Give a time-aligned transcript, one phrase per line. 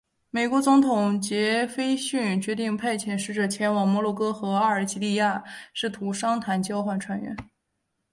[0.31, 5.43] 美国总统杰斐逊决定派遣使者前往摩洛哥和阿尔及利亚
[5.75, 7.37] 试图商谈交换船员。